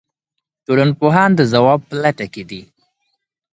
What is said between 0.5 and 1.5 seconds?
ټولنپوهان د